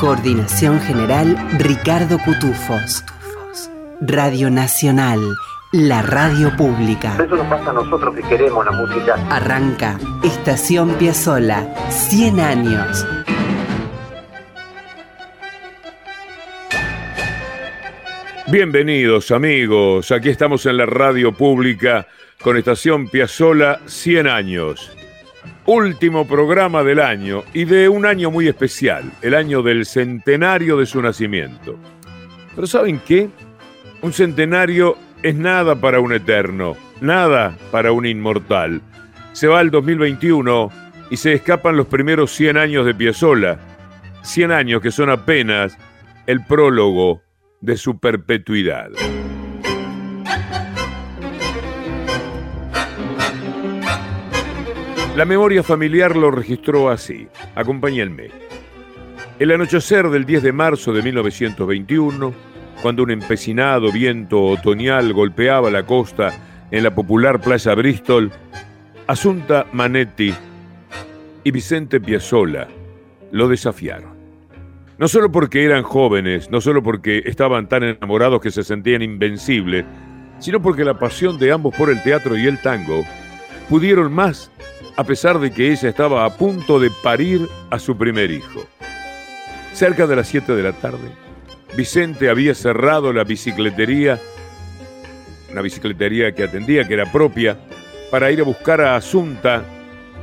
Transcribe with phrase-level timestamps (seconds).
[0.00, 3.02] Coordinación General Ricardo Cutufos.
[4.02, 5.18] Radio Nacional,
[5.72, 7.14] la radio pública.
[7.14, 9.14] Eso nos pasa a nosotros que queremos la música.
[9.30, 13.06] Arranca Estación Piazzola, 100 años.
[18.48, 22.06] Bienvenidos amigos, aquí estamos en la radio pública
[22.42, 24.96] con Estación Piazzola 100 años.
[25.66, 30.86] Último programa del año y de un año muy especial, el año del centenario de
[30.86, 31.76] su nacimiento.
[32.54, 33.28] Pero ¿saben qué?
[34.00, 38.80] Un centenario es nada para un eterno, nada para un inmortal.
[39.32, 40.70] Se va el 2021
[41.10, 43.58] y se escapan los primeros 100 años de Piazzola.
[44.22, 45.76] 100 años que son apenas
[46.28, 47.22] el prólogo
[47.60, 48.90] de su perpetuidad.
[55.16, 57.26] La memoria familiar lo registró así.
[57.54, 58.28] Acompáñenme.
[59.38, 62.34] El anochecer del 10 de marzo de 1921,
[62.82, 68.30] cuando un empecinado viento otoñal golpeaba la costa en la popular playa Bristol,
[69.06, 70.34] Asunta Manetti
[71.44, 72.68] y Vicente Piazzolla
[73.32, 74.10] lo desafiaron.
[74.98, 79.86] No solo porque eran jóvenes, no solo porque estaban tan enamorados que se sentían invencibles,
[80.40, 83.02] sino porque la pasión de ambos por el teatro y el tango
[83.70, 84.50] pudieron más
[84.96, 88.64] a pesar de que ella estaba a punto de parir a su primer hijo.
[89.72, 91.10] Cerca de las 7 de la tarde,
[91.76, 94.18] Vicente había cerrado la bicicletería,
[95.52, 97.58] una bicicletería que atendía, que era propia,
[98.10, 99.62] para ir a buscar a Asunta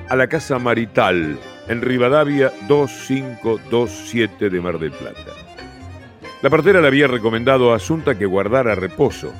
[0.09, 5.33] a la casa marital en Rivadavia 2527 de Mar del Plata.
[6.41, 9.31] La partera le había recomendado a Asunta que guardara reposo,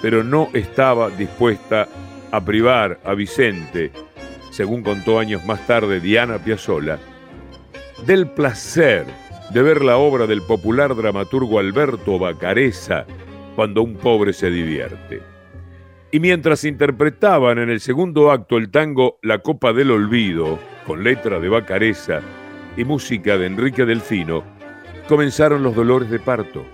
[0.00, 1.86] pero no estaba dispuesta
[2.30, 3.92] a privar a Vicente
[4.58, 6.98] según contó años más tarde Diana Piazzolla,
[8.04, 9.06] del placer
[9.54, 13.06] de ver la obra del popular dramaturgo Alberto Bacareza
[13.54, 15.22] cuando un pobre se divierte.
[16.10, 21.38] Y mientras interpretaban en el segundo acto el tango La Copa del Olvido, con letra
[21.38, 22.18] de Bacareza
[22.76, 24.42] y música de Enrique Delfino,
[25.06, 26.66] comenzaron los dolores de parto.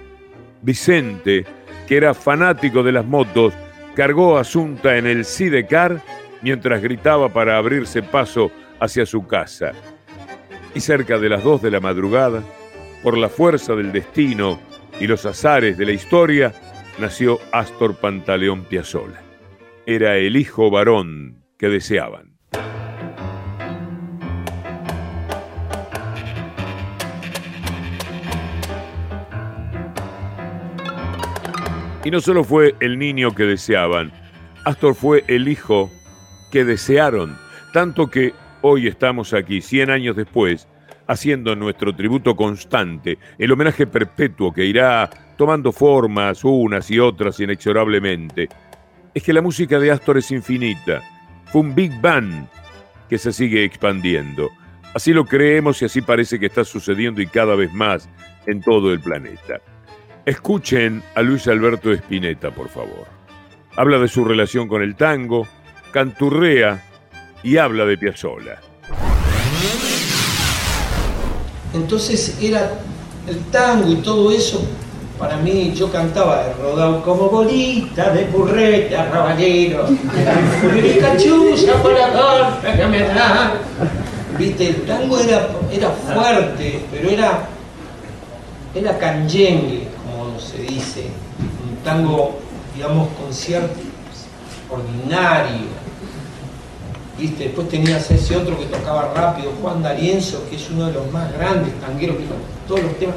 [0.63, 1.45] Vicente,
[1.87, 3.53] que era fanático de las motos,
[3.95, 6.01] cargó a Asunta en el Sidecar
[6.45, 9.73] mientras gritaba para abrirse paso hacia su casa.
[10.75, 12.43] Y cerca de las dos de la madrugada,
[13.03, 14.61] por la fuerza del destino
[15.01, 16.53] y los azares de la historia,
[16.99, 19.23] nació Astor Pantaleón Piazzolla.
[19.87, 22.37] Era el hijo varón que deseaban.
[32.05, 34.13] Y no solo fue el niño que deseaban,
[34.67, 35.91] Astor fue el hijo
[36.55, 37.37] que desearon,
[37.73, 38.33] tanto que
[38.63, 40.69] hoy estamos aquí, 100 años después,
[41.09, 48.49] haciendo nuestro tributo constante, el homenaje perpetuo que irá tomando formas unas y otras inexorablemente.
[49.13, 51.03] Es que la música de Astor es infinita.
[51.47, 52.47] Fue un Big Bang
[53.09, 54.49] que se sigue expandiendo.
[54.95, 58.09] Así lo creemos y así parece que está sucediendo y cada vez más
[58.47, 59.61] en todo el planeta.
[60.25, 63.09] Escuchen a Luis Alberto Spinetta, por favor.
[63.75, 65.49] Habla de su relación con el tango,
[65.95, 66.83] canturrea
[67.45, 68.59] y habla de Piazzolla.
[71.73, 72.81] Entonces era
[73.29, 74.67] el tango y todo eso,
[75.21, 82.87] para mí yo cantaba rodado como bolita de burreta, rabalero, mi cachucha por la que
[82.87, 83.07] me.
[84.37, 87.47] Viste, el tango era, era fuerte, pero era,
[88.75, 91.05] era canyengue, como se dice,
[91.65, 92.41] un tango,
[92.75, 93.79] digamos, con cierto
[94.69, 95.74] ordinario,
[97.19, 97.45] ¿Viste?
[97.45, 101.33] Después tenías ese otro que tocaba rápido, Juan D'Arienzo, que es uno de los más
[101.33, 102.25] grandes tangueros que
[102.67, 103.17] todos los temas.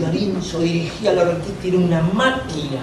[0.00, 2.80] D'Arienzo dirigía la orquesta, era una máquina.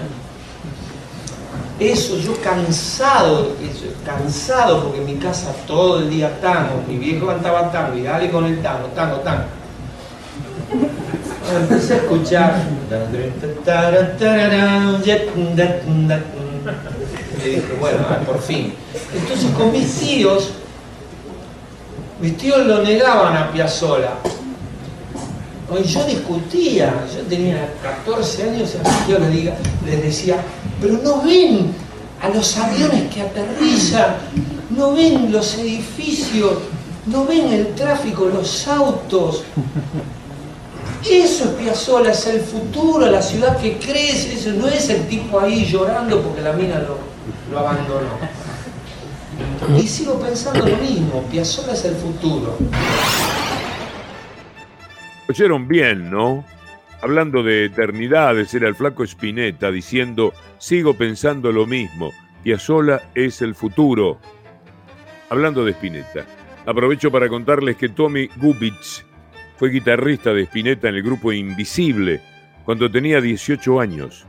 [1.80, 3.56] Eso, yo cansado,
[4.04, 8.30] cansado porque en mi casa todo el día tango, mi viejo cantaba tango y dale
[8.30, 9.44] con el tango, tango, tango
[11.56, 12.62] empecé a escuchar.
[17.42, 18.72] le dije, bueno, ah, por fin.
[19.14, 20.50] Entonces con mis tíos,
[22.20, 24.12] mis tíos lo negaban a Piazzolla.
[25.70, 30.36] Hoy yo discutía, yo tenía 14 años y a mis tíos les, les decía,
[30.80, 31.72] pero no ven
[32.20, 34.16] a los aviones que aterrizan,
[34.70, 36.58] no ven los edificios,
[37.06, 39.44] no ven el tráfico, los autos.
[41.08, 45.40] Eso es Piazzolla, es el futuro, la ciudad que crece, eso no es el tipo
[45.40, 48.18] ahí llorando porque la mina lo, abandonó.
[49.76, 52.56] Y sigo pensando lo mismo, Piazzolla es el futuro.
[55.28, 56.44] Oyeron bien, ¿no?
[57.00, 62.12] Hablando de eternidades, era el flaco Spinetta diciendo, sigo pensando lo mismo,
[62.44, 64.18] Piazzolla es el futuro.
[65.30, 66.26] Hablando de Spinetta,
[66.64, 69.02] aprovecho para contarles que Tommy Gubitsch
[69.62, 72.20] fue guitarrista de Spinetta en el grupo Invisible
[72.64, 74.26] cuando tenía 18 años.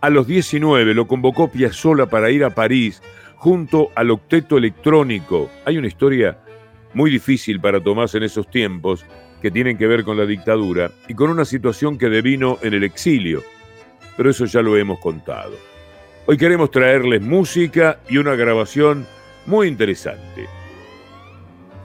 [0.00, 3.00] A los 19 lo convocó Piazzolla para ir a París
[3.36, 5.48] junto al octeto electrónico.
[5.66, 6.36] Hay una historia
[6.94, 9.06] muy difícil para Tomás en esos tiempos
[9.40, 12.82] que tienen que ver con la dictadura y con una situación que devino en el
[12.82, 13.44] exilio.
[14.16, 15.52] Pero eso ya lo hemos contado.
[16.26, 19.06] Hoy queremos traerles música y una grabación
[19.46, 20.48] muy interesante.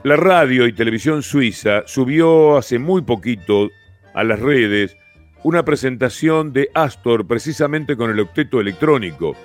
[0.08, 3.68] La radio y televisión suiza subió hace muy poquito
[4.14, 4.96] a las redes
[5.42, 9.36] una presentación de Astor precisamente con el octeto electrónico.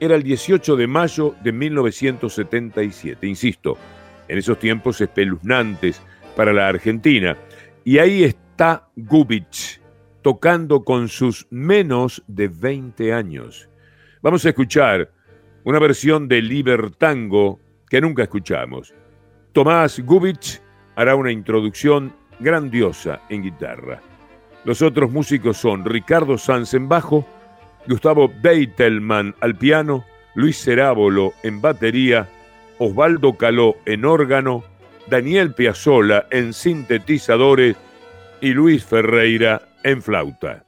[0.00, 3.78] Era el 18 de mayo de 1977, insisto,
[4.26, 6.02] en esos tiempos espeluznantes
[6.34, 7.36] para la Argentina.
[7.84, 9.80] Y ahí está Gubich,
[10.22, 13.68] tocando con sus menos de 20 años.
[14.22, 15.12] Vamos a escuchar
[15.62, 18.92] una versión de Libertango que nunca escuchamos.
[19.58, 20.60] Tomás Gubich
[20.94, 24.00] hará una introducción grandiosa en guitarra.
[24.62, 27.26] Los otros músicos son Ricardo Sanz en bajo,
[27.88, 30.04] Gustavo Beitelman al piano,
[30.36, 32.28] Luis Cerábolo en batería,
[32.78, 34.62] Osvaldo Caló en órgano,
[35.08, 37.74] Daniel Piazzola en sintetizadores
[38.40, 40.67] y Luis Ferreira en flauta.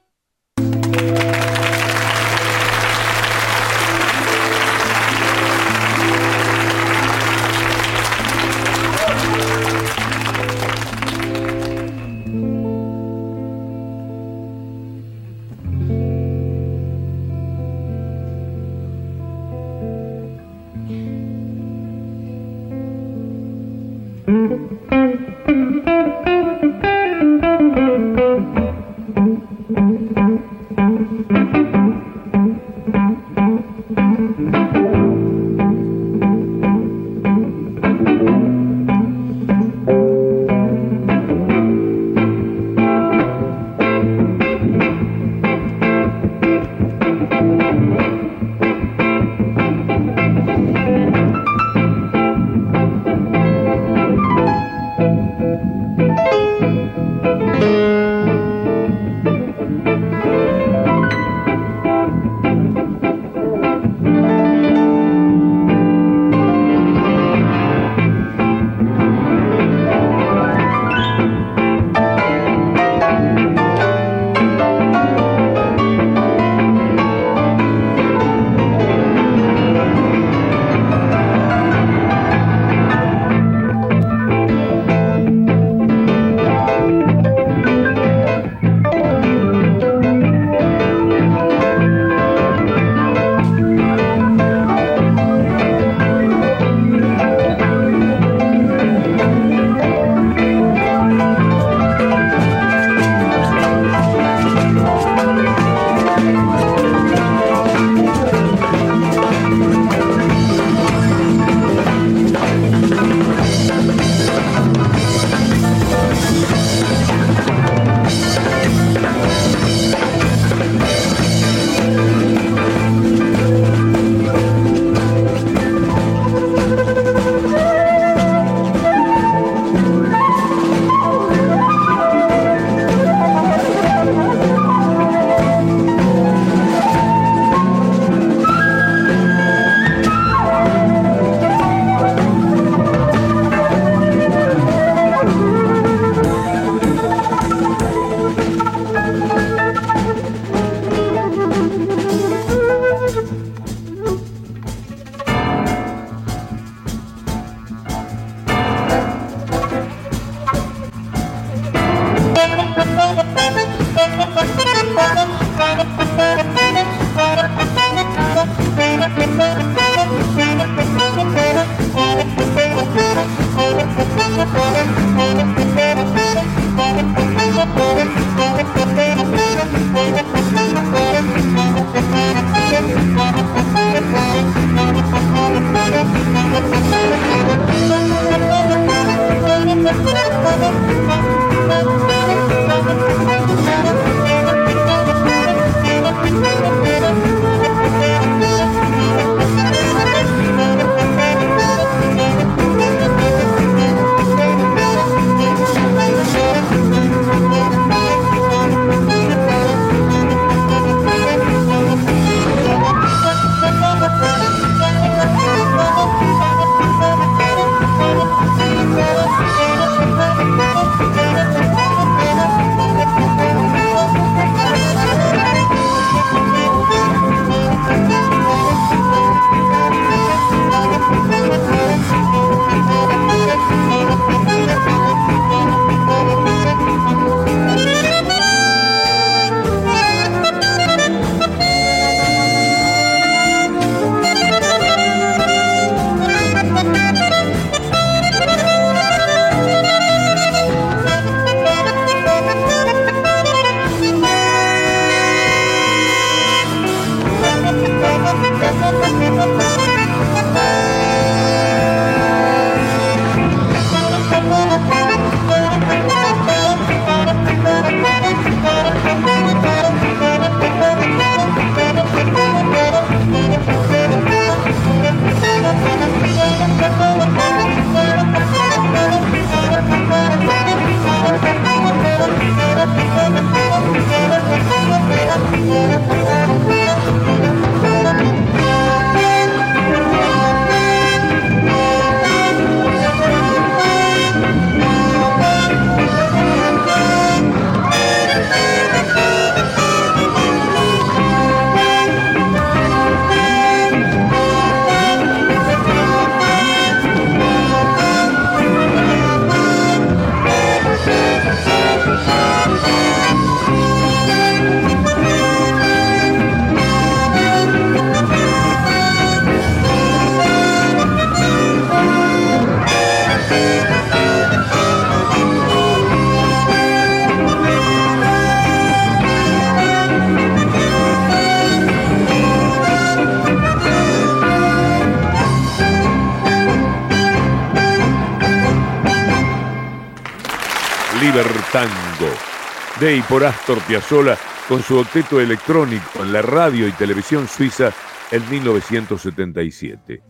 [343.31, 347.93] Por Astor Piazzolla con su octeto electrónico en la radio y televisión suiza
[348.29, 350.21] en 1977.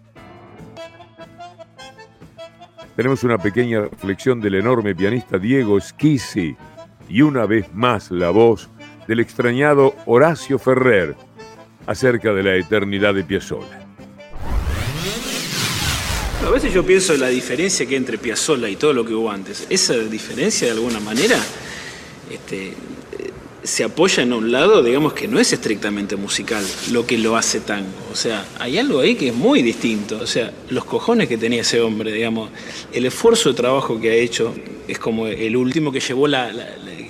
[2.95, 6.55] Tenemos una pequeña reflexión del enorme pianista Diego Schisi
[7.09, 8.69] y una vez más la voz
[9.07, 11.15] del extrañado Horacio Ferrer
[11.87, 13.81] acerca de la eternidad de Piazzolla.
[16.45, 19.31] A veces yo pienso en la diferencia que entre Piazzolla y todo lo que hubo
[19.31, 19.65] antes.
[19.71, 21.39] Esa diferencia, de alguna manera,
[22.33, 22.73] este,
[23.63, 27.59] se apoya en un lado, digamos, que no es estrictamente musical lo que lo hace
[27.59, 27.89] tango.
[28.11, 30.19] O sea, hay algo ahí que es muy distinto.
[30.21, 32.49] O sea, los cojones que tenía ese hombre, digamos,
[32.91, 34.53] el esfuerzo de trabajo que ha hecho
[34.87, 36.51] es como el último que llevó la,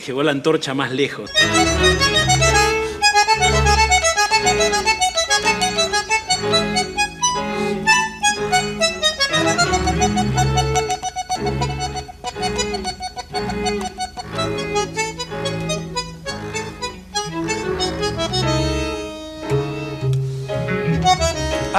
[0.06, 1.30] llevó la antorcha más lejos.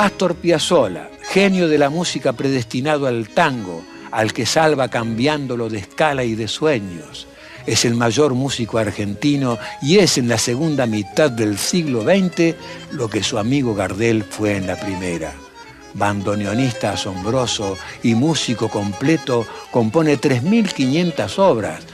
[0.02, 6.24] Astor Piazzolla, genio de la música predestinado al tango, al que salva cambiándolo de escala
[6.24, 7.28] y de sueños.
[7.66, 12.56] Es el mayor músico argentino y es en la segunda mitad del siglo XX
[12.90, 15.34] lo que su amigo Gardel fue en la primera.
[15.94, 21.84] Bandoneonista asombroso y músico completo, compone 3.500 obras,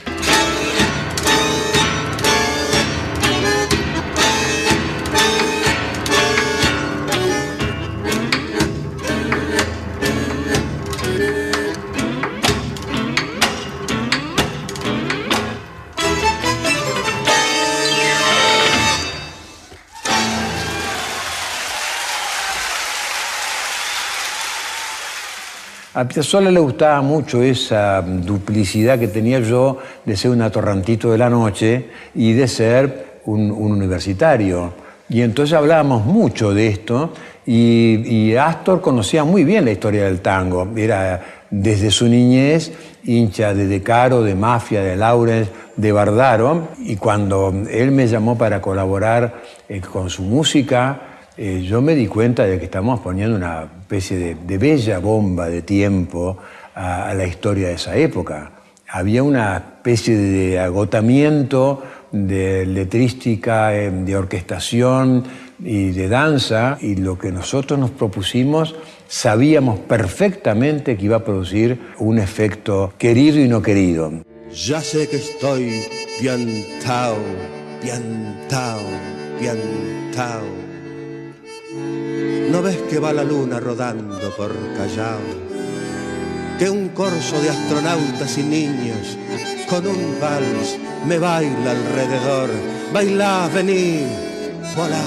[25.99, 31.17] A Piazzolla le gustaba mucho esa duplicidad que tenía yo de ser un atorrantito de
[31.17, 34.71] la noche y de ser un, universitario.
[35.09, 37.11] Y entonces hablábamos mucho de esto
[37.45, 40.69] y, Astor conocía muy bien la historia del tango.
[40.77, 42.71] Era desde su niñez
[43.03, 46.69] hincha de De Caro, de Mafia, de Laurens, de Bardaro.
[46.79, 51.08] Y cuando él me llamó para colaborar eh, con su música,
[51.41, 55.61] eh, yo me di cuenta de que estamos poniendo una especie de, bella bomba de
[55.61, 56.37] tiempo
[56.75, 58.51] a, la historia de esa época.
[58.89, 61.81] Había una especie de agotamiento
[62.11, 65.23] de letrística, eh, de orquestación
[65.63, 68.75] y de danza, y lo que nosotros nos propusimos
[69.07, 74.11] sabíamos perfectamente que iba a producir un efecto querido y no querido.
[74.51, 75.85] Ya sé que estoy
[76.19, 77.15] piantao,
[77.81, 78.81] piantao,
[79.39, 80.68] piantao
[82.51, 85.19] ¿No ves que va la luna rodando por Callao?
[86.57, 89.17] Que un corso de astronautas y niños
[89.69, 92.49] con un vals me baila alrededor.
[92.91, 94.03] Bailá, vení,
[94.75, 95.01] volá.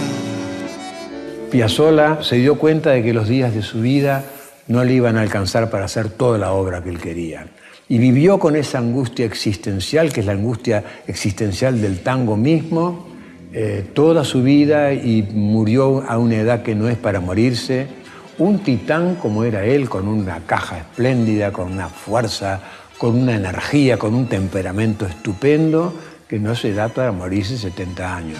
[1.51, 4.25] Piazzolla se dio cuenta de que los días de su vida
[4.69, 7.47] no le iban a alcanzar para hacer toda la obra que él quería.
[7.89, 13.12] Y vivió con esa angustia existencial, que es la angustia existencial del tango mismo,
[13.55, 17.87] eh, toda su vida y murió a una edad que no es para morirse.
[18.39, 22.61] Un titán como era él, con una caja espléndida, con una fuerza,
[22.97, 25.93] con una energía, con un temperamento estupendo,
[26.29, 28.39] que no se da para morirse 70 años.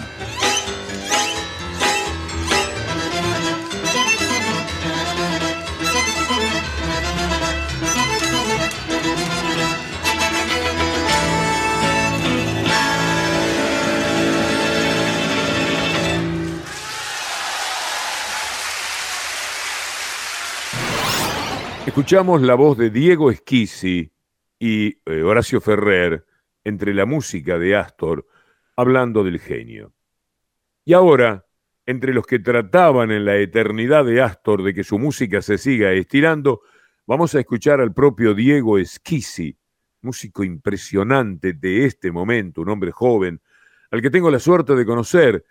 [21.93, 24.11] Escuchamos la voz de Diego Esquisi
[24.57, 26.25] y eh, Horacio Ferrer
[26.63, 28.25] entre la música de Astor
[28.75, 29.93] hablando del genio.
[30.85, 31.45] Y ahora,
[31.85, 35.91] entre los que trataban en la eternidad de Astor de que su música se siga
[35.91, 36.61] estirando,
[37.05, 39.55] vamos a escuchar al propio Diego Esquisi,
[40.01, 43.39] músico impresionante de este momento, un hombre joven,
[43.91, 45.45] al que tengo la suerte de conocer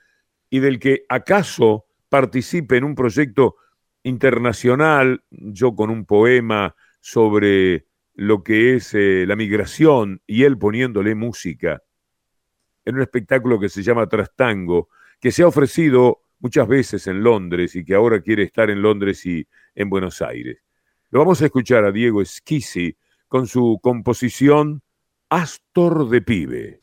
[0.50, 3.58] y del que acaso participe en un proyecto
[4.02, 11.14] internacional, yo con un poema sobre lo que es eh, la migración y él poniéndole
[11.14, 11.82] música
[12.84, 14.88] en un espectáculo que se llama Trastango,
[15.20, 19.24] que se ha ofrecido muchas veces en Londres y que ahora quiere estar en Londres
[19.24, 20.58] y en Buenos Aires.
[21.10, 22.96] Lo vamos a escuchar a Diego Schisi
[23.28, 24.82] con su composición
[25.28, 26.82] Astor de Pibe.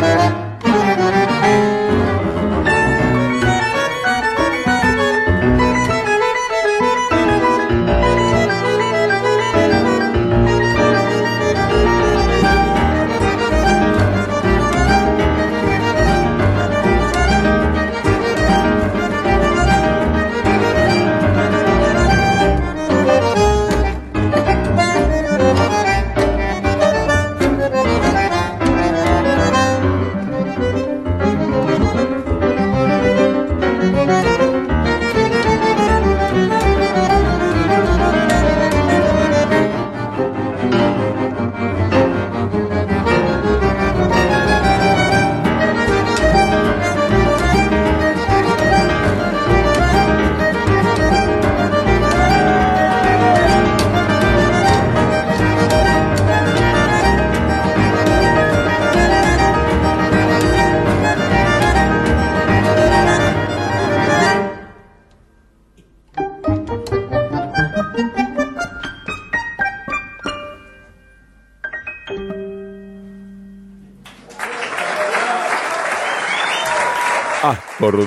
[0.00, 0.39] Thank you.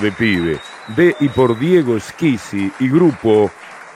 [0.04, 0.60] De pibe,
[0.96, 3.50] de y por Diego Schisi y grupo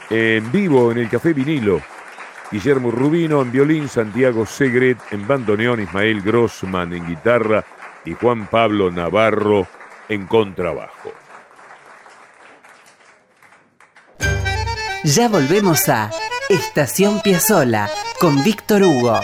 [0.10, 1.82] en vivo en el Café Vinilo.
[2.50, 7.66] Guillermo Rubino en violín, Santiago Segret en bandoneón, Ismael Grossman en guitarra
[8.06, 9.68] y Juan Pablo Navarro
[10.08, 11.12] en contrabajo.
[15.04, 16.10] Ya volvemos a
[16.48, 17.90] Estación Piazzola
[18.20, 19.20] con Víctor Hugo.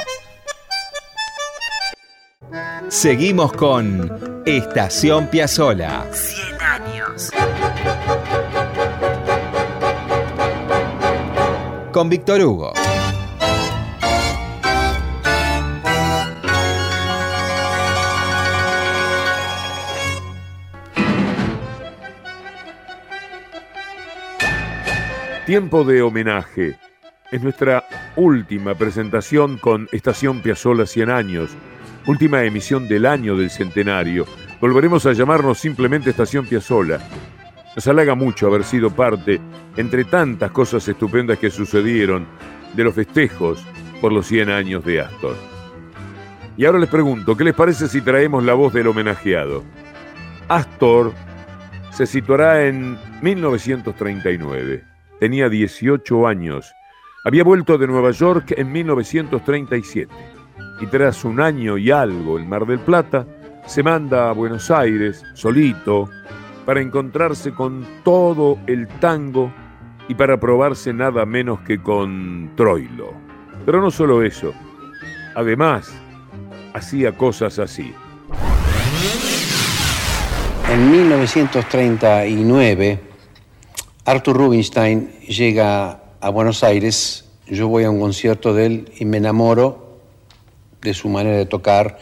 [2.89, 6.05] Seguimos con Estación Piazzola.
[11.93, 12.73] Con Víctor Hugo.
[25.45, 26.79] Tiempo de homenaje.
[27.31, 31.51] Es nuestra última presentación con Estación Piazzola 100 años,
[32.07, 34.25] última emisión del año del centenario.
[34.59, 36.99] Volveremos a llamarnos simplemente Estación Piazzola.
[37.75, 39.39] Nos halaga mucho haber sido parte,
[39.77, 42.27] entre tantas cosas estupendas que sucedieron,
[42.73, 43.65] de los festejos
[44.01, 45.35] por los 100 años de Astor.
[46.57, 49.63] Y ahora les pregunto, ¿qué les parece si traemos la voz del homenajeado?
[50.47, 51.13] Astor
[51.91, 56.75] se situará en 1939 tenía 18 años.
[57.23, 60.13] Había vuelto de Nueva York en 1937
[60.81, 63.25] y tras un año y algo en Mar del Plata,
[63.65, 66.09] se manda a Buenos Aires, solito,
[66.65, 69.53] para encontrarse con todo el tango
[70.07, 73.13] y para probarse nada menos que con Troilo.
[73.65, 74.53] Pero no solo eso,
[75.35, 75.93] además,
[76.73, 77.93] hacía cosas así.
[80.69, 82.99] En 1939,
[84.05, 89.17] Arthur Rubinstein llega a Buenos Aires, yo voy a un concierto de él y me
[89.17, 89.99] enamoro
[90.81, 91.97] de su manera de tocar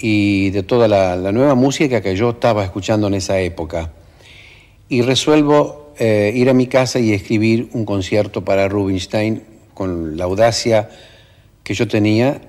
[0.00, 3.92] y de toda la, nueva música que yo estaba escuchando en esa época.
[4.88, 9.42] Y resuelvo eh, ir a mi casa y escribir un concierto para Rubinstein
[9.74, 10.88] con la audacia
[11.62, 12.40] que yo tenía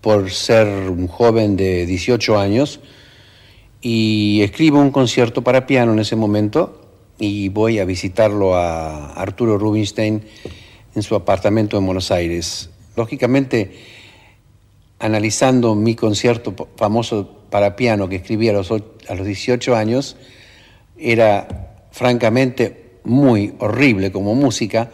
[0.00, 2.80] por ser un joven de 18 años
[3.80, 6.80] y escribo un concierto para piano en ese momento
[7.18, 10.22] y voy a visitarlo a Arturo Rubinstein
[10.94, 12.70] en su apartamento en Buenos Aires.
[12.96, 13.70] Lógicamente,
[15.02, 20.16] analizando mi concierto famoso para piano que escribí a los, 18 años,
[20.96, 24.92] era francamente muy horrible como música,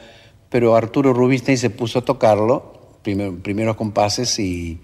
[0.48, 4.80] pero Arturo Rubinstein se puso a tocarlo, primero, primeros compases, y,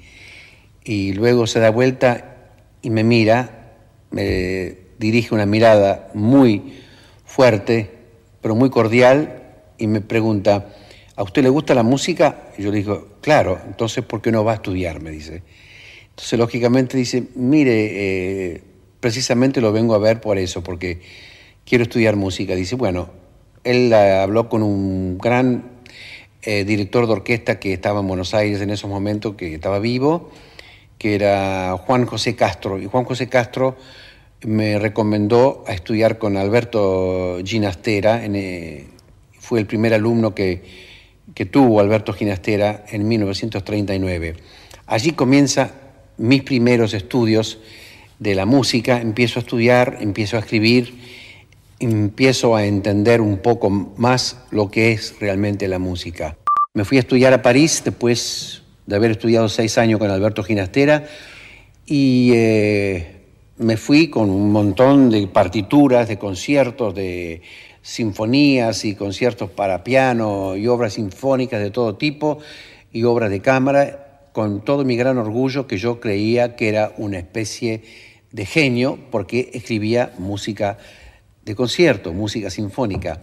[0.84, 3.72] y luego se da vuelta y me mira,
[4.10, 6.74] me dirige una mirada muy
[7.24, 7.90] fuerte,
[8.42, 9.42] pero muy cordial,
[9.78, 10.66] y me pregunta,
[11.16, 12.50] ¿a usted le gusta la música?
[12.58, 15.00] Y yo le digo, claro, entonces ¿por qué no va a estudiar?
[15.00, 15.42] Me dice.
[16.14, 18.62] Entonces, lógicamente dice, mire, eh,
[19.00, 21.00] precisamente lo vengo a ver por eso, porque
[21.64, 22.54] quiero estudiar música.
[22.54, 23.10] Dice, bueno,
[23.64, 25.72] él habló con un gran
[26.42, 30.30] eh, director de orquesta que estaba en Buenos Aires en esos momentos, que estaba vivo,
[30.98, 32.80] que era Juan José Castro.
[32.80, 33.76] Y Juan José Castro
[34.42, 38.86] me recomendó a estudiar con Alberto Ginastera, eh,
[39.40, 40.62] fue el primer alumno que,
[41.34, 44.36] que tuvo Alberto Ginastera en 1939.
[44.86, 45.72] Allí comienza
[46.18, 47.58] mis primeros estudios
[48.18, 50.94] de la música, empiezo a estudiar, empiezo a escribir,
[51.80, 56.36] empiezo a entender un poco más lo que es realmente la música.
[56.74, 61.06] Me fui a estudiar a París después de haber estudiado seis años con Alberto Ginastera
[61.86, 63.22] y eh,
[63.58, 67.42] me fui con un montón de partituras, de conciertos, de
[67.84, 72.38] sinfonías y conciertos para piano y obras sinfónicas de todo tipo
[72.90, 77.18] y obras de cámara, con todo mi gran orgullo que yo creía que era una
[77.18, 77.82] especie
[78.32, 80.78] de genio porque escribía música
[81.44, 83.20] de concierto, música sinfónica.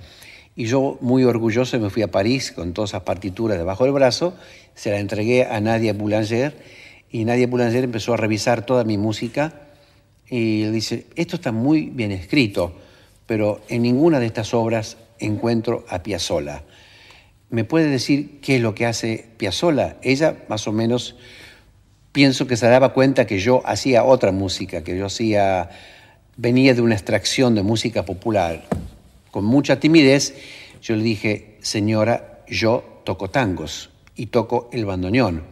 [0.55, 4.35] Y yo muy orgulloso me fui a París con todas esas partituras debajo del brazo,
[4.75, 6.55] se la entregué a Nadia Boulanger
[7.09, 9.53] y Nadia Boulanger empezó a revisar toda mi música
[10.29, 12.75] y dice, esto está muy bien escrito,
[13.31, 16.63] pero en ninguna de estas obras encuentro a Piazzolla.
[17.49, 19.95] ¿Me puede decir qué es lo que hace Piazzolla?
[20.01, 21.15] Ella más o menos
[22.11, 25.69] pienso que se daba cuenta que yo hacía otra música, que yo hacía
[26.35, 28.65] venía de una extracción de música popular.
[29.31, 30.35] Con mucha timidez
[30.81, 35.43] yo le dije, "Señora, yo toco tangos y toco el bandoneón."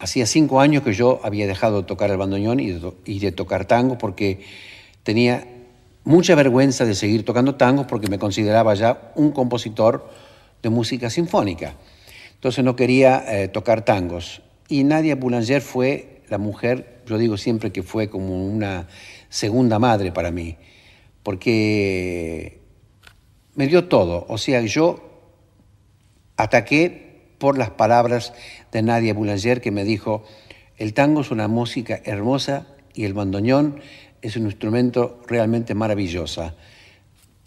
[0.00, 2.72] Hacía cinco años que yo había dejado de tocar el bandoneón y
[3.20, 4.40] de, tocar tango porque
[5.04, 5.53] tenía
[6.04, 10.08] mucha vergüenza de seguir tocando tangos porque me consideraba ya un compositor
[10.62, 11.74] de música sinfónica.
[12.34, 14.42] Entonces no quería eh, tocar tangos.
[14.68, 18.88] Y Nadia Boulanger fue la mujer, yo digo siempre que fue como una
[19.28, 20.56] segunda madre para mí.
[21.22, 22.60] porque
[23.54, 24.26] me dio todo.
[24.28, 25.00] O sea, yo
[26.36, 28.32] ataqué por las palabras
[28.72, 30.24] de Nadia Boulanger que me dijo,
[30.76, 33.80] el tango es una música hermosa y el bandoneón
[34.24, 36.50] es un instrumento realmente maravilloso.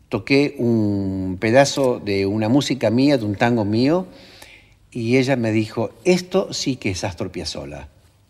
[0.09, 4.05] Toqué un pedazo de una música mía, de un tango mío,
[4.91, 7.89] y ella me dijo, esto sí que es Astor Piazzolla.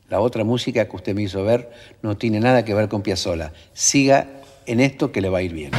[0.09, 1.69] La otra música que usted me hizo ver
[2.01, 3.51] no tiene nada que ver con Piazzolla.
[3.73, 4.27] Siga
[4.65, 5.71] en esto que le va a ir bien.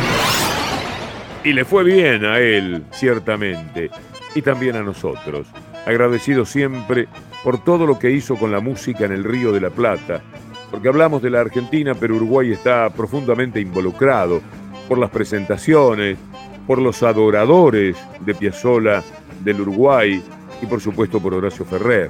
[1.42, 3.88] Y le fue bien a él, ciertamente,
[4.35, 5.46] y también a nosotros.
[5.87, 7.09] Agradecido siempre
[7.42, 10.22] por todo lo que hizo con la música en el Río de la Plata,
[10.70, 14.40] porque hablamos de la Argentina, pero Uruguay está profundamente involucrado
[14.87, 16.18] por las presentaciones,
[16.66, 19.02] por los adoradores de Piazzolla
[19.42, 20.22] del Uruguay
[20.61, 22.09] y por supuesto por Horacio Ferrer.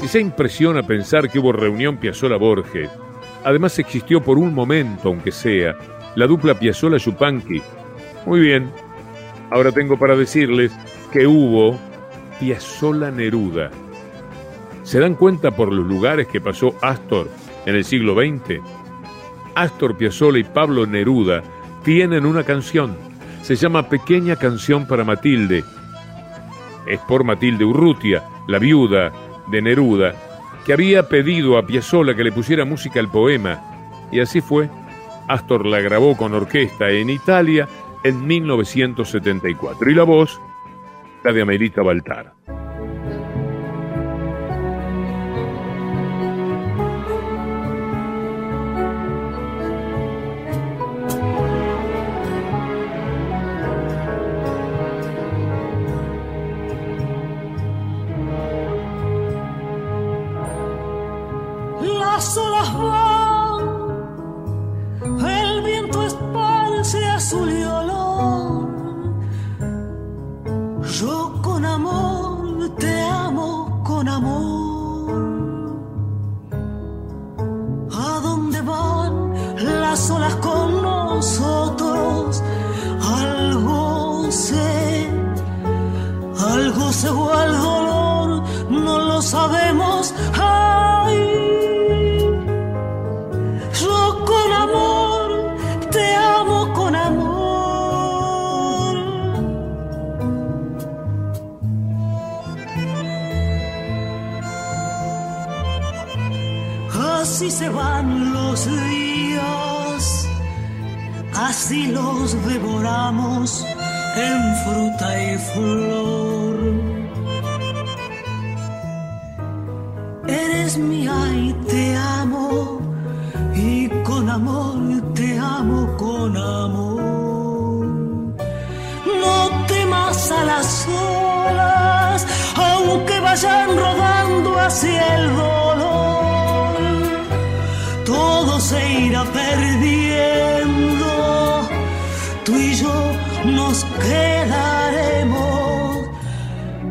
[0.00, 2.90] Si se impresiona pensar que hubo reunión Piazzolla-Borges,
[3.44, 5.76] además existió por un momento, aunque sea,
[6.14, 7.62] la dupla Piazzolla-Yupanqui.
[8.24, 8.70] Muy bien,
[9.50, 10.72] ahora tengo para decirles
[11.12, 11.78] que hubo
[12.40, 13.70] Piazzolla-Neruda.
[14.82, 17.28] ¿Se dan cuenta por los lugares que pasó Astor
[17.64, 18.60] en el siglo XX?
[19.54, 21.42] Astor Piazzolla y Pablo Neruda
[21.82, 22.96] tienen una canción.
[23.42, 25.64] Se llama Pequeña canción para Matilde.
[26.86, 29.12] Es por Matilde Urrutia, la viuda
[29.48, 30.14] de Neruda,
[30.64, 33.62] que había pedido a Piazzolla que le pusiera música al poema.
[34.12, 34.68] Y así fue.
[35.28, 37.68] Astor la grabó con orquesta en Italia
[38.04, 39.90] en 1974.
[39.90, 40.40] Y la voz,
[41.32, 42.32] de Amelita Baltar.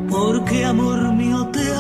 [0.10, 1.75] Porque amor mío te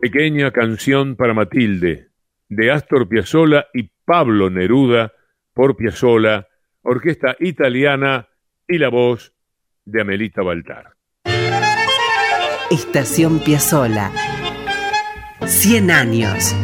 [0.00, 2.08] Pequeña canción para Matilde,
[2.48, 5.12] de Astor Piazzolla y Pablo Neruda,
[5.52, 6.48] por Piazzolla,
[6.80, 8.26] orquesta italiana
[8.66, 9.34] y la voz
[9.84, 10.94] de Amelita Baltar.
[12.70, 14.10] Estación Piazzola.
[15.44, 16.56] 100 años.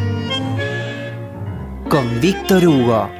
[1.90, 3.10] Con Víctor Hugo.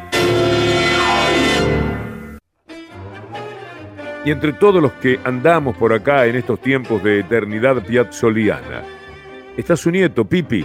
[4.24, 8.95] Y entre todos los que andamos por acá en estos tiempos de eternidad piazzoliana,
[9.57, 10.64] está su nieto, Pipi,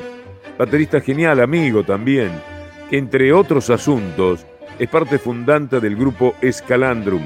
[0.58, 2.32] baterista genial, amigo también,
[2.90, 4.46] que entre otros asuntos
[4.80, 7.24] es parte fundante del grupo Escalandrum.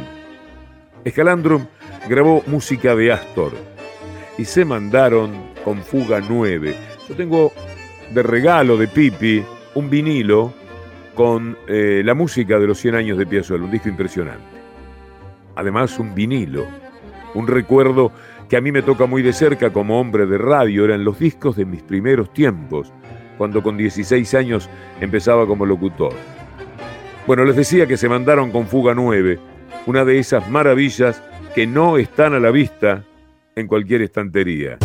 [1.04, 1.66] Escalandrum
[2.08, 3.54] grabó música de Astor
[4.38, 5.32] y se mandaron
[5.64, 6.76] con Fuga 9.
[7.08, 7.52] Yo tengo
[8.14, 9.44] de regalo de Pipi
[9.76, 10.54] un vinilo
[11.14, 14.44] con eh, la música de los 100 años de Piazzolla, un disco impresionante.
[15.56, 16.66] Además, un vinilo,
[17.34, 18.12] un recuerdo
[18.50, 21.56] que a mí me toca muy de cerca como hombre de radio, eran los discos
[21.56, 22.92] de mis primeros tiempos,
[23.38, 24.70] cuando con 16 años
[25.02, 26.14] empezaba como locutor.
[27.28, 29.40] Bueno, les decía que se mandaron con Fuga 9,
[29.88, 31.22] una de esas maravillas
[31.56, 33.04] que no están a la vista
[33.56, 34.78] en cualquier estantería.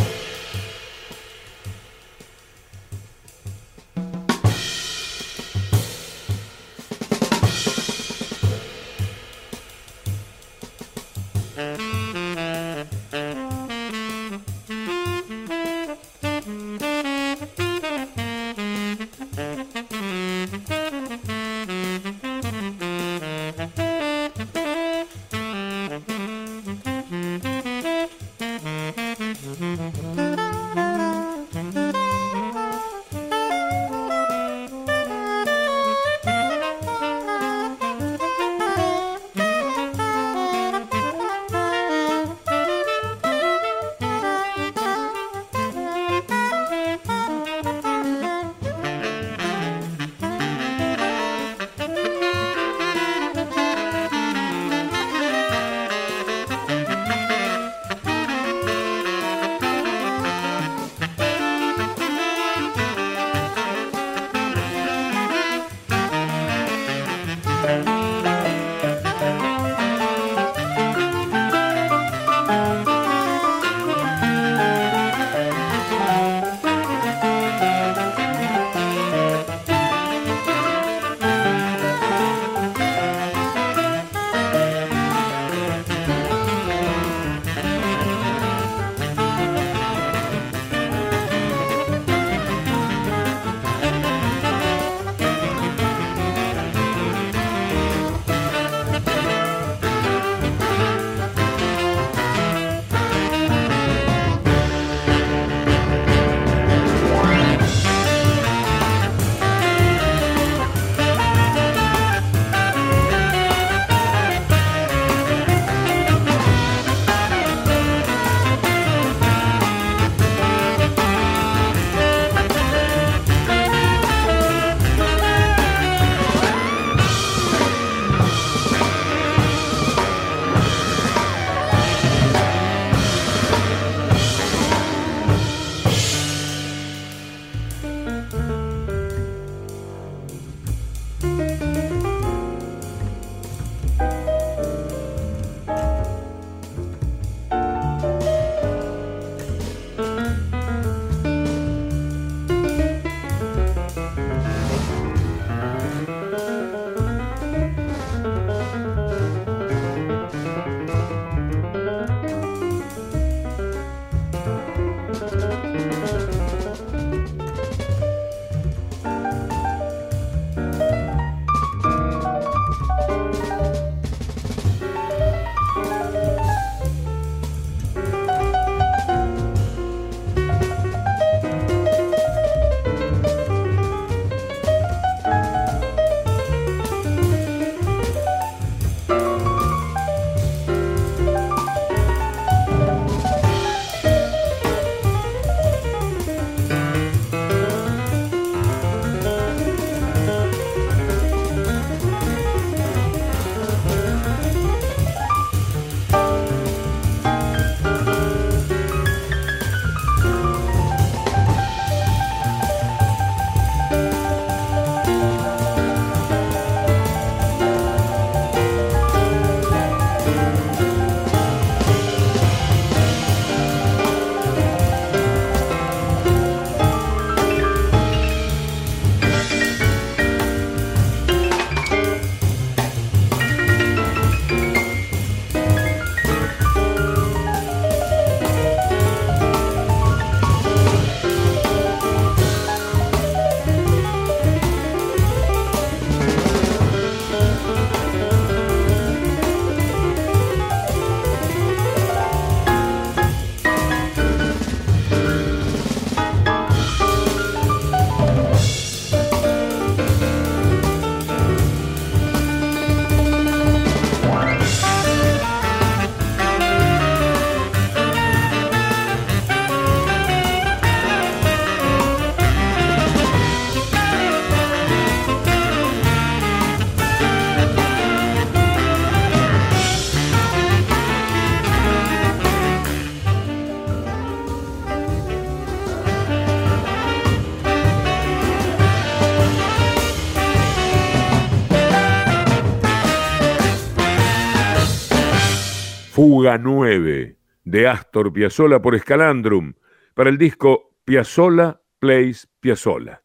[296.40, 299.74] Fuga 9 de Astor Piazzolla por Escalandrum
[300.14, 303.22] para el disco Piazzolla Plays Piazzolla.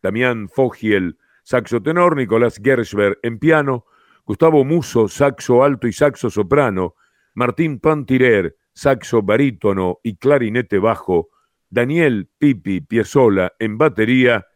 [0.00, 3.86] Damián Fogiel, saxo tenor, Nicolás Gershberg en piano,
[4.24, 6.94] Gustavo Muso, saxo alto y saxo soprano,
[7.34, 11.30] Martín Pantirer, saxo barítono y clarinete bajo,
[11.68, 14.46] Daniel Pipi Piazzolla en batería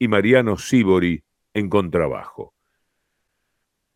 [0.00, 1.22] y Mariano Sibori
[1.54, 2.54] en contrabajo.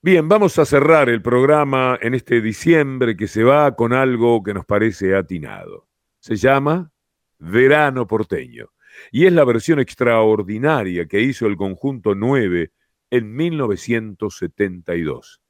[0.03, 4.55] Bien, vamos a cerrar el programa en este diciembre que se va con algo que
[4.55, 5.89] nos parece atinado.
[6.21, 6.93] Se llama
[7.39, 8.71] Verano porteño
[9.11, 12.71] y es la versión extraordinaria que hizo el conjunto 9
[13.11, 15.41] en 1972.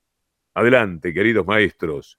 [0.54, 2.18] Adelante, queridos maestros.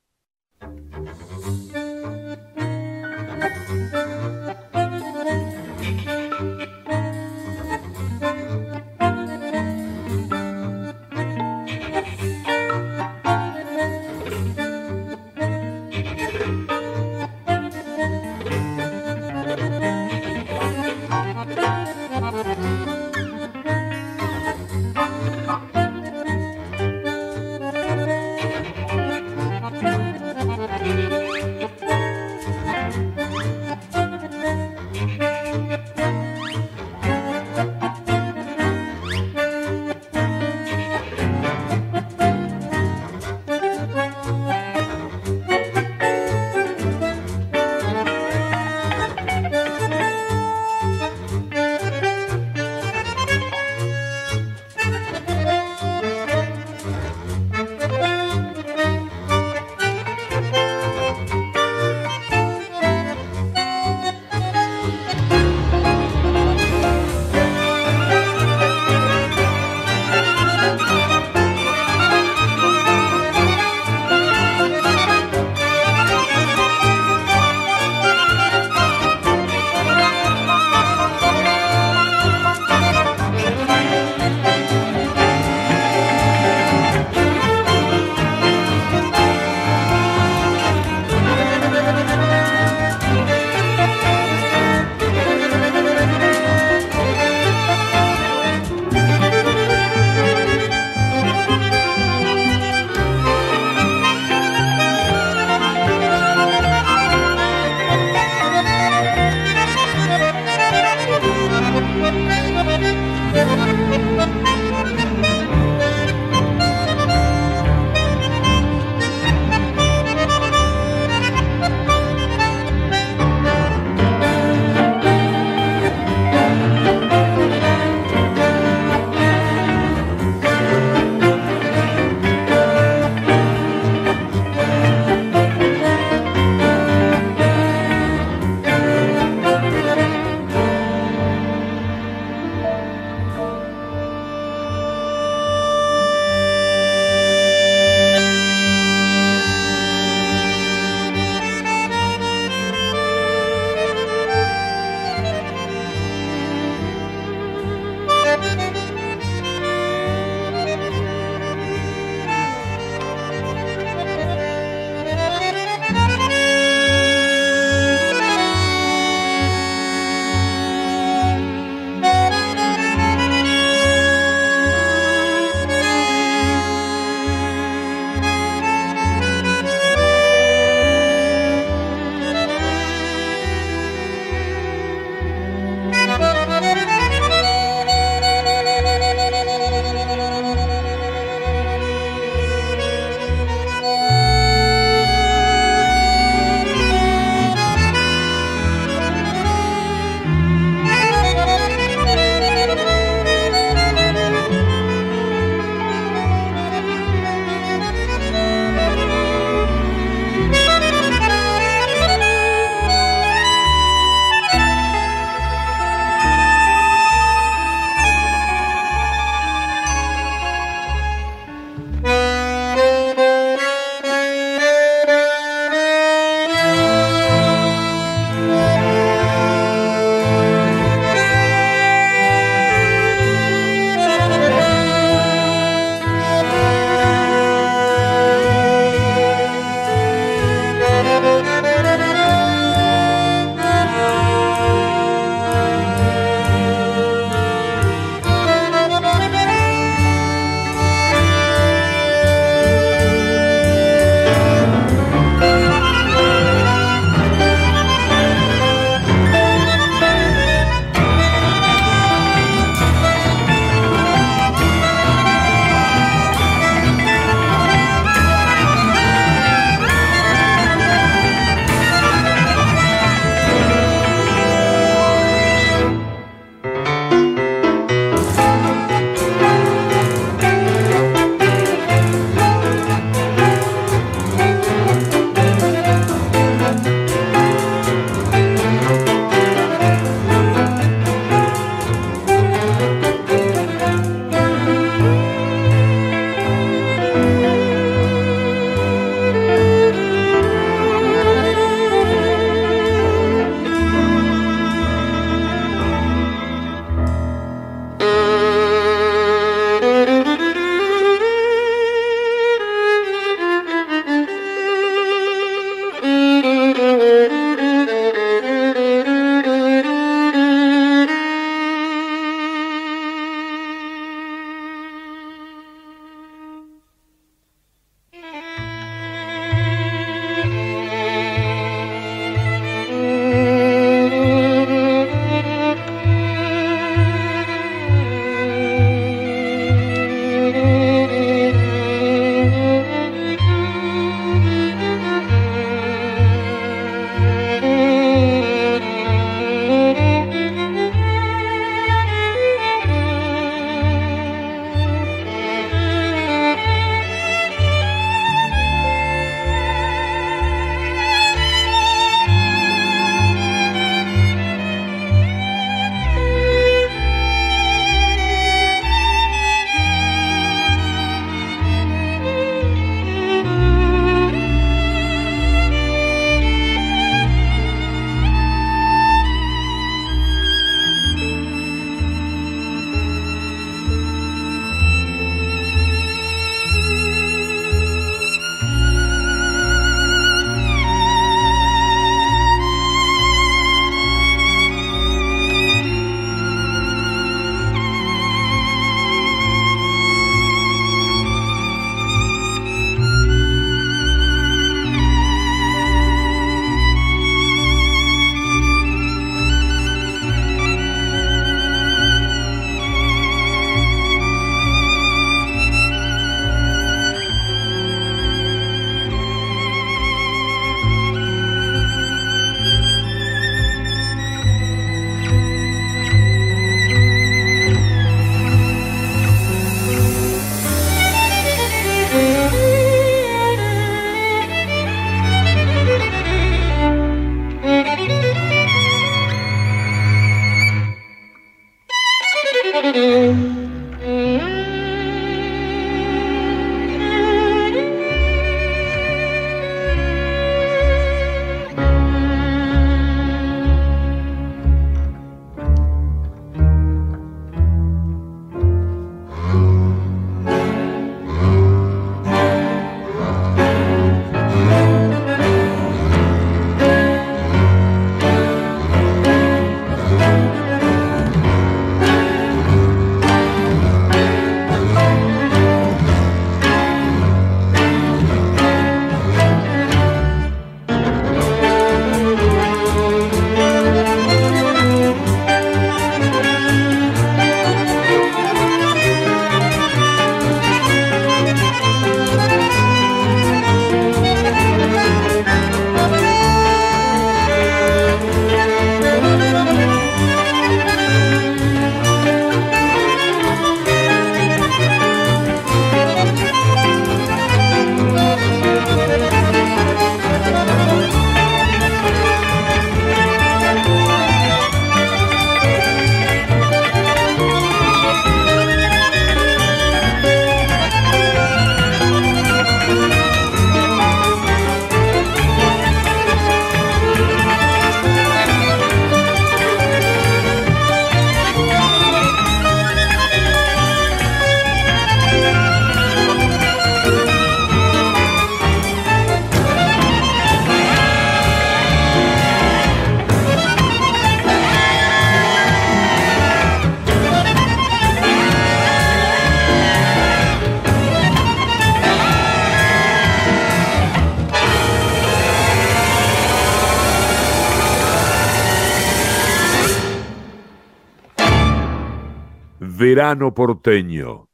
[563.27, 564.47] Verano porteño,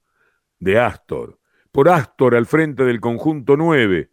[0.58, 1.38] de Astor,
[1.72, 4.10] por Astor al frente del conjunto 9.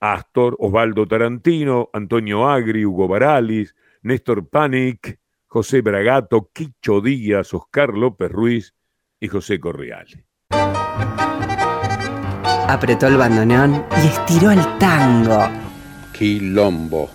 [0.00, 8.32] Astor, Osvaldo Tarantino, Antonio Agri, Hugo Baralis, Néstor Panic, José Bragato, Quicho Díaz, Oscar López
[8.32, 8.74] Ruiz
[9.20, 10.26] y José Correale.
[12.68, 15.48] Apretó el bandoneón y estiró el tango.
[16.12, 17.08] Quilombo.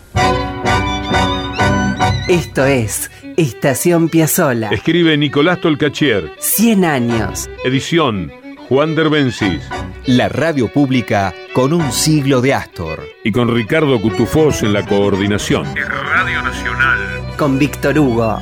[2.27, 4.67] Esto es Estación Piazzola.
[4.71, 6.29] Escribe Nicolás Tolcachier.
[6.39, 7.49] 100 años.
[7.63, 8.33] Edición
[8.67, 9.61] Juan Derbencis.
[10.07, 12.99] La radio pública con un siglo de Astor.
[13.23, 15.73] Y con Ricardo Cutufós en la coordinación.
[15.73, 16.99] Radio Nacional.
[17.37, 18.41] Con Víctor Hugo.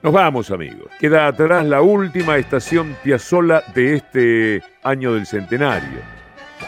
[0.00, 0.92] Nos vamos, amigos.
[1.00, 5.98] Queda atrás la última estación Piazzola de este año del centenario.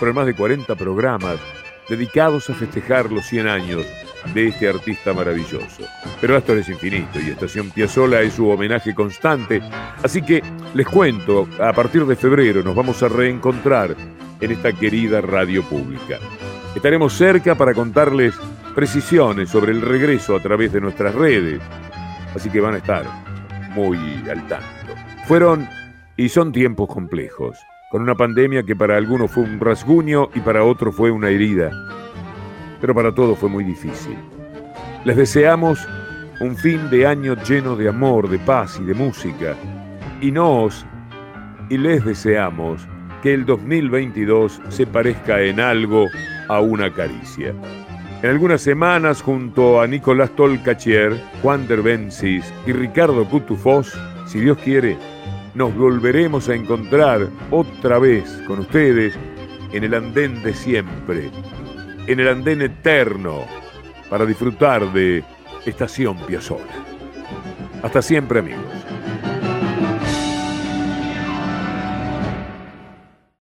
[0.00, 1.38] Por más de 40 programas
[1.88, 3.86] dedicados a festejar los 100 años
[4.34, 5.84] de este artista maravilloso.
[6.20, 9.60] Pero Astor es infinito y Estación Piazzola es su homenaje constante.
[10.02, 10.42] Así que
[10.74, 13.96] les cuento, a partir de febrero nos vamos a reencontrar
[14.40, 16.18] en esta querida radio pública.
[16.74, 18.34] Estaremos cerca para contarles
[18.74, 21.60] precisiones sobre el regreso a través de nuestras redes.
[22.34, 23.04] Así que van a estar
[23.74, 23.98] muy
[24.30, 24.94] al tanto.
[25.26, 25.68] Fueron
[26.16, 27.58] y son tiempos complejos,
[27.92, 31.70] con una pandemia que para algunos fue un rasguño y para otros fue una herida
[32.82, 34.18] pero para todos fue muy difícil.
[35.04, 35.88] Les deseamos
[36.40, 39.54] un fin de año lleno de amor, de paz y de música.
[40.20, 40.84] Y nos,
[41.70, 42.84] y les deseamos
[43.22, 46.08] que el 2022 se parezca en algo
[46.48, 47.54] a una caricia.
[48.20, 54.96] En algunas semanas, junto a Nicolás Tolcachier, Juan Derbencis y Ricardo Cutufós, si Dios quiere,
[55.54, 59.14] nos volveremos a encontrar otra vez con ustedes
[59.72, 61.30] en el andén de siempre,
[62.06, 63.44] en el andén eterno
[64.08, 65.24] para disfrutar de
[65.66, 66.64] Estación Piazzolla.
[67.82, 68.81] Hasta siempre amigos.